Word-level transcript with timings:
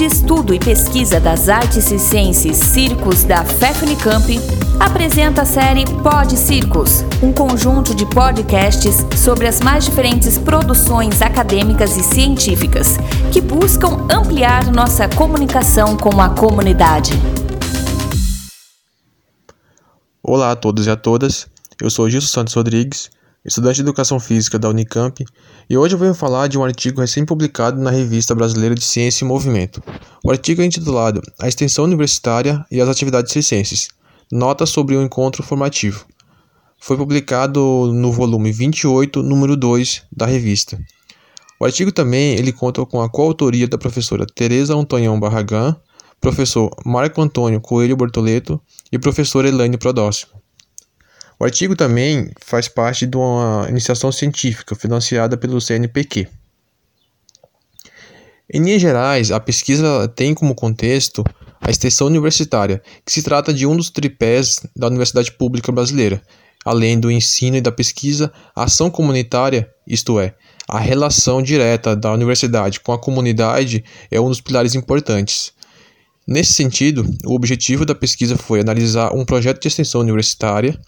de 0.00 0.06
Estudo 0.06 0.54
e 0.54 0.58
Pesquisa 0.58 1.20
das 1.20 1.50
Artes 1.50 1.84
Circenses 1.84 2.56
Circos 2.56 3.22
da 3.22 3.44
FEFUNICAMP, 3.44 4.40
apresenta 4.80 5.42
a 5.42 5.44
série 5.44 5.84
Pod 6.02 6.38
Circos, 6.38 7.04
um 7.22 7.30
conjunto 7.34 7.94
de 7.94 8.06
podcasts 8.06 9.04
sobre 9.14 9.46
as 9.46 9.60
mais 9.60 9.84
diferentes 9.84 10.38
produções 10.38 11.20
acadêmicas 11.20 11.98
e 11.98 12.02
científicas 12.02 12.96
que 13.30 13.42
buscam 13.42 14.06
ampliar 14.10 14.72
nossa 14.72 15.06
comunicação 15.06 15.98
com 15.98 16.18
a 16.18 16.30
comunidade. 16.30 17.12
Olá 20.22 20.52
a 20.52 20.56
todos 20.56 20.86
e 20.86 20.90
a 20.90 20.96
todas, 20.96 21.46
eu 21.78 21.90
sou 21.90 22.08
Gilson 22.08 22.28
Santos 22.28 22.54
Rodrigues 22.54 23.10
estudante 23.44 23.76
de 23.76 23.82
Educação 23.82 24.20
Física 24.20 24.58
da 24.58 24.68
Unicamp, 24.68 25.24
e 25.68 25.76
hoje 25.76 25.94
eu 25.94 25.98
venho 25.98 26.14
falar 26.14 26.46
de 26.46 26.58
um 26.58 26.64
artigo 26.64 27.00
recém-publicado 27.00 27.80
na 27.80 27.90
Revista 27.90 28.34
Brasileira 28.34 28.74
de 28.74 28.84
Ciência 28.84 29.24
e 29.24 29.28
Movimento. 29.28 29.82
O 30.24 30.30
artigo 30.30 30.62
é 30.62 30.64
intitulado 30.64 31.22
A 31.38 31.48
Extensão 31.48 31.84
Universitária 31.84 32.64
e 32.70 32.80
as 32.80 32.88
Atividades 32.88 33.32
Circenses 33.32 33.88
Nota 34.32 34.64
sobre 34.64 34.94
o 34.94 35.02
Encontro 35.02 35.42
Formativo. 35.42 36.06
Foi 36.78 36.96
publicado 36.96 37.90
no 37.92 38.12
volume 38.12 38.52
28, 38.52 39.24
número 39.24 39.56
2 39.56 40.04
da 40.12 40.24
revista. 40.24 40.78
O 41.58 41.64
artigo 41.64 41.90
também 41.90 42.34
ele 42.36 42.52
conta 42.52 42.86
com 42.86 43.02
a 43.02 43.08
coautoria 43.08 43.66
da 43.66 43.76
professora 43.76 44.24
Tereza 44.24 44.72
Antonhão 44.74 45.18
Barragan, 45.18 45.74
professor 46.20 46.70
Marco 46.86 47.20
Antônio 47.20 47.60
Coelho 47.60 47.96
Bortoleto 47.96 48.60
e 48.92 48.98
professora 49.00 49.48
Elaine 49.48 49.76
Prodóximo. 49.76 50.40
O 51.40 51.44
artigo 51.46 51.74
também 51.74 52.30
faz 52.38 52.68
parte 52.68 53.06
de 53.06 53.16
uma 53.16 53.66
iniciação 53.66 54.12
científica 54.12 54.74
financiada 54.74 55.38
pelo 55.38 55.58
CNPq. 55.58 56.28
Em 58.52 58.62
linhas 58.62 58.82
gerais, 58.82 59.30
a 59.30 59.40
pesquisa 59.40 60.06
tem 60.08 60.34
como 60.34 60.54
contexto 60.54 61.24
a 61.58 61.70
extensão 61.70 62.08
universitária, 62.08 62.82
que 63.06 63.12
se 63.12 63.22
trata 63.22 63.54
de 63.54 63.66
um 63.66 63.74
dos 63.74 63.88
tripés 63.88 64.60
da 64.76 64.88
Universidade 64.88 65.32
Pública 65.32 65.72
Brasileira, 65.72 66.20
além 66.62 67.00
do 67.00 67.10
ensino 67.10 67.56
e 67.56 67.62
da 67.62 67.72
pesquisa, 67.72 68.30
a 68.54 68.64
ação 68.64 68.90
comunitária, 68.90 69.66
isto 69.86 70.20
é, 70.20 70.34
a 70.68 70.78
relação 70.78 71.42
direta 71.42 71.96
da 71.96 72.12
universidade 72.12 72.80
com 72.80 72.92
a 72.92 72.98
comunidade 72.98 73.82
é 74.10 74.20
um 74.20 74.28
dos 74.28 74.42
pilares 74.42 74.74
importantes. 74.74 75.54
Nesse 76.28 76.52
sentido, 76.52 77.02
o 77.24 77.34
objetivo 77.34 77.86
da 77.86 77.94
pesquisa 77.94 78.36
foi 78.36 78.60
analisar 78.60 79.14
um 79.14 79.24
projeto 79.24 79.62
de 79.62 79.68
extensão 79.68 80.02
universitária 80.02 80.78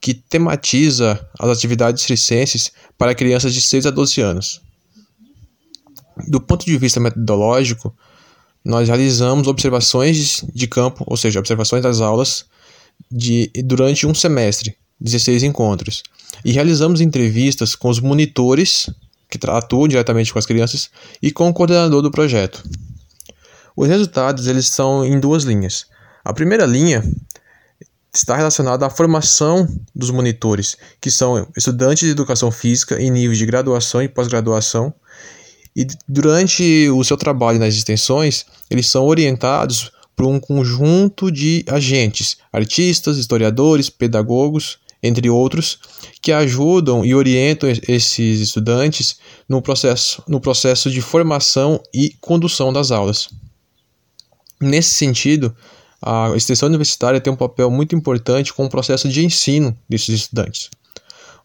que 0.00 0.14
tematiza 0.14 1.26
as 1.38 1.48
atividades 1.50 2.02
circenses 2.02 2.72
para 2.96 3.14
crianças 3.14 3.52
de 3.52 3.60
6 3.60 3.86
a 3.86 3.90
12 3.90 4.20
anos. 4.20 4.60
Do 6.26 6.40
ponto 6.40 6.64
de 6.64 6.76
vista 6.78 7.00
metodológico, 7.00 7.94
nós 8.64 8.88
realizamos 8.88 9.46
observações 9.48 10.44
de 10.54 10.66
campo, 10.66 11.04
ou 11.06 11.16
seja, 11.16 11.38
observações 11.38 11.82
das 11.82 12.00
aulas 12.00 12.44
de, 13.10 13.50
durante 13.64 14.06
um 14.06 14.14
semestre, 14.14 14.76
16 15.00 15.42
encontros, 15.44 16.02
e 16.44 16.52
realizamos 16.52 17.00
entrevistas 17.00 17.74
com 17.74 17.88
os 17.88 18.00
monitores 18.00 18.90
que 19.30 19.38
atuam 19.48 19.86
diretamente 19.86 20.32
com 20.32 20.38
as 20.38 20.46
crianças 20.46 20.90
e 21.22 21.30
com 21.30 21.48
o 21.48 21.52
coordenador 21.52 22.02
do 22.02 22.10
projeto. 22.10 22.62
Os 23.76 23.86
resultados 23.86 24.46
eles 24.46 24.66
são 24.66 25.04
em 25.04 25.20
duas 25.20 25.44
linhas. 25.44 25.86
A 26.24 26.32
primeira 26.32 26.66
linha 26.66 27.02
está 28.14 28.36
relacionado 28.36 28.82
à 28.82 28.90
formação 28.90 29.68
dos 29.94 30.10
monitores, 30.10 30.76
que 31.00 31.10
são 31.10 31.46
estudantes 31.56 32.06
de 32.06 32.12
educação 32.12 32.50
física 32.50 33.00
em 33.00 33.10
níveis 33.10 33.38
de 33.38 33.46
graduação 33.46 34.02
e 34.02 34.08
pós-graduação. 34.08 34.92
E 35.76 35.86
durante 36.08 36.88
o 36.90 37.04
seu 37.04 37.16
trabalho 37.16 37.58
nas 37.58 37.74
extensões, 37.74 38.44
eles 38.70 38.88
são 38.88 39.04
orientados 39.06 39.92
por 40.16 40.26
um 40.26 40.40
conjunto 40.40 41.30
de 41.30 41.64
agentes, 41.68 42.38
artistas, 42.52 43.18
historiadores, 43.18 43.88
pedagogos, 43.88 44.78
entre 45.00 45.30
outros, 45.30 45.78
que 46.20 46.32
ajudam 46.32 47.04
e 47.04 47.14
orientam 47.14 47.70
esses 47.86 48.40
estudantes 48.40 49.18
no 49.48 49.62
processo, 49.62 50.22
no 50.26 50.40
processo 50.40 50.90
de 50.90 51.00
formação 51.00 51.80
e 51.94 52.16
condução 52.20 52.72
das 52.72 52.90
aulas. 52.90 53.28
Nesse 54.60 54.94
sentido, 54.94 55.54
a 56.00 56.32
extensão 56.36 56.68
universitária 56.68 57.20
tem 57.20 57.32
um 57.32 57.36
papel 57.36 57.70
muito 57.70 57.94
importante 57.94 58.52
com 58.52 58.64
o 58.64 58.68
processo 58.68 59.08
de 59.08 59.24
ensino 59.24 59.76
desses 59.88 60.20
estudantes. 60.20 60.70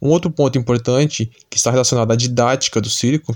Um 0.02 0.10
outro 0.10 0.30
ponto 0.30 0.58
importante 0.58 1.32
que 1.50 1.58
está 1.58 1.72
relacionado 1.72 2.12
à 2.12 2.16
didática 2.16 2.80
do 2.80 2.90
circo 2.90 3.36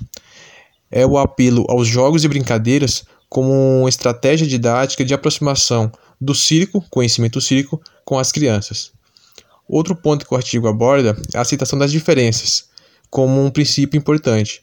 é 0.91 1.05
o 1.05 1.17
apelo 1.17 1.65
aos 1.69 1.87
jogos 1.87 2.23
e 2.23 2.27
brincadeiras 2.27 3.03
como 3.29 3.51
uma 3.79 3.89
estratégia 3.89 4.45
didática 4.45 5.03
de 5.03 5.13
aproximação 5.13 5.91
do 6.19 6.33
circo, 6.33 6.83
conhecimento 6.89 7.41
circo, 7.41 7.81
com 8.05 8.17
as 8.17 8.31
crianças. 8.31 8.91
Outro 9.67 9.95
ponto 9.95 10.25
que 10.25 10.33
o 10.33 10.37
artigo 10.37 10.67
aborda 10.67 11.17
é 11.33 11.37
a 11.37 11.41
aceitação 11.41 11.77
das 11.77 11.91
diferenças, 11.91 12.69
como 13.09 13.43
um 13.43 13.49
princípio 13.49 13.97
importante. 13.97 14.61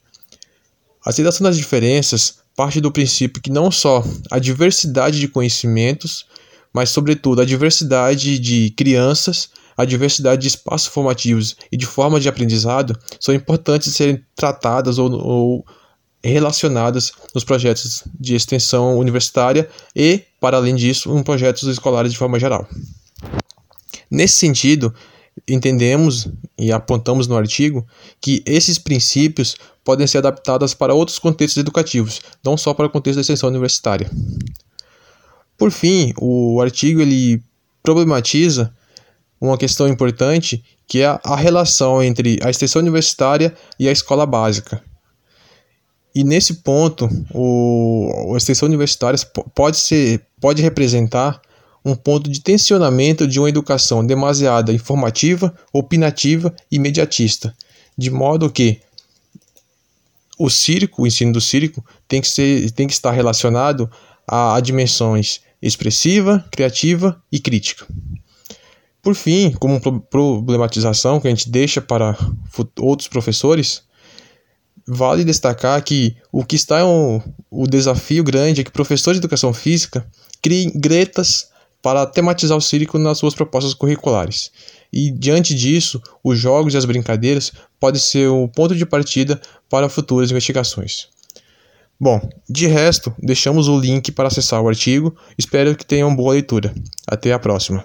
A 1.04 1.10
aceitação 1.10 1.44
das 1.44 1.56
diferenças 1.56 2.38
parte 2.56 2.81
do 2.81 2.92
princípio 2.92 3.42
que 3.42 3.50
não 3.50 3.70
só 3.70 4.04
a 4.31 4.38
diversidade 4.38 5.19
de 5.19 5.28
conhecimentos 5.28 6.26
mas, 6.75 6.91
sobretudo, 6.91 7.41
a 7.41 7.44
diversidade 7.44 8.37
de 8.41 8.70
crianças, 8.70 9.48
a 9.76 9.84
diversidade 9.84 10.42
de 10.42 10.48
espaços 10.48 10.88
formativos 10.88 11.56
e 11.70 11.76
de 11.76 11.87
formas 11.87 12.20
de 12.20 12.28
aprendizado 12.28 12.98
são 13.20 13.32
importantes 13.32 13.93
de 13.93 13.97
serem 13.97 14.25
tratadas 14.34 14.98
ou, 14.98 15.12
ou 15.12 15.66
relacionadas 16.22 17.12
nos 17.32 17.44
projetos 17.44 18.03
de 18.19 18.34
extensão 18.34 18.98
universitária 18.98 19.69
e, 19.94 20.22
para 20.41 20.56
além 20.56 20.75
disso, 20.75 21.16
em 21.16 21.22
projetos 21.22 21.62
escolares 21.69 22.10
de 22.10 22.19
forma 22.19 22.41
geral. 22.41 22.66
Nesse 24.10 24.34
sentido, 24.34 24.93
entendemos 25.48 26.28
e 26.58 26.72
apontamos 26.72 27.26
no 27.26 27.36
artigo 27.36 27.86
que 28.20 28.42
esses 28.46 28.78
princípios 28.78 29.56
podem 29.84 30.06
ser 30.06 30.18
adaptados 30.18 30.74
para 30.74 30.94
outros 30.94 31.18
contextos 31.18 31.60
educativos, 31.60 32.20
não 32.42 32.56
só 32.56 32.72
para 32.72 32.86
o 32.86 32.90
contexto 32.90 33.16
da 33.16 33.22
extensão 33.22 33.48
universitária. 33.48 34.10
Por 35.58 35.70
fim, 35.70 36.12
o 36.18 36.60
artigo 36.60 37.00
ele 37.00 37.42
problematiza 37.82 38.74
uma 39.40 39.58
questão 39.58 39.86
importante 39.86 40.64
que 40.86 41.00
é 41.00 41.20
a 41.22 41.36
relação 41.36 42.02
entre 42.02 42.38
a 42.42 42.50
extensão 42.50 42.80
universitária 42.80 43.54
e 43.78 43.88
a 43.88 43.92
escola 43.92 44.26
básica. 44.26 44.82
E 46.14 46.22
nesse 46.22 46.54
ponto, 46.62 47.08
o, 47.32 48.32
a 48.34 48.36
extensão 48.36 48.68
universitária 48.68 49.18
pode, 49.54 49.76
ser, 49.76 50.24
pode 50.40 50.62
representar 50.62 51.40
um 51.84 51.94
ponto 51.94 52.30
de 52.30 52.40
tensionamento 52.40 53.26
de 53.26 53.38
uma 53.38 53.48
educação 53.48 54.04
demasiada 54.04 54.72
informativa, 54.72 55.54
opinativa 55.72 56.54
e 56.70 56.76
imediatista, 56.76 57.54
de 57.96 58.10
modo 58.10 58.50
que 58.50 58.80
o 60.38 60.48
circo, 60.48 61.02
o 61.02 61.06
ensino 61.06 61.32
do 61.32 61.40
circo, 61.40 61.84
tem 62.08 62.20
que, 62.20 62.28
ser, 62.28 62.70
tem 62.72 62.86
que 62.86 62.92
estar 62.92 63.12
relacionado 63.12 63.90
a, 64.26 64.56
a 64.56 64.60
dimensões 64.60 65.40
expressiva, 65.60 66.44
criativa 66.50 67.22
e 67.30 67.38
crítica. 67.38 67.86
Por 69.02 69.14
fim, 69.14 69.52
como 69.52 69.80
problematização 70.00 71.20
que 71.20 71.28
a 71.28 71.30
gente 71.30 71.50
deixa 71.50 71.80
para 71.80 72.16
outros 72.80 73.06
professores, 73.06 73.82
vale 74.86 75.24
destacar 75.24 75.82
que 75.82 76.16
o 76.32 76.44
que 76.44 76.56
está 76.56 76.84
um, 76.86 77.20
o 77.50 77.66
desafio 77.66 78.24
grande 78.24 78.60
é 78.60 78.64
que 78.64 78.70
professores 78.70 79.20
de 79.20 79.24
educação 79.24 79.52
física 79.52 80.06
criem 80.42 80.72
gretas 80.74 81.48
para 81.84 82.06
tematizar 82.06 82.56
o 82.56 82.62
círculo 82.62 83.04
nas 83.04 83.18
suas 83.18 83.34
propostas 83.34 83.74
curriculares. 83.74 84.50
E 84.90 85.10
diante 85.10 85.54
disso, 85.54 86.00
os 86.24 86.38
jogos 86.38 86.72
e 86.72 86.78
as 86.78 86.86
brincadeiras 86.86 87.52
podem 87.78 88.00
ser 88.00 88.26
o 88.28 88.48
ponto 88.48 88.74
de 88.74 88.86
partida 88.86 89.38
para 89.68 89.90
futuras 89.90 90.30
investigações. 90.30 91.08
Bom, 92.00 92.26
de 92.48 92.66
resto, 92.66 93.12
deixamos 93.19 93.69
o 93.69 93.78
link 93.78 94.10
para 94.12 94.28
acessar 94.28 94.62
o 94.62 94.69
artigo. 94.69 95.14
Espero 95.36 95.76
que 95.76 95.84
tenham 95.84 96.16
boa 96.16 96.32
leitura. 96.32 96.75
Até 97.06 97.34
a 97.34 97.38
próxima. 97.38 97.84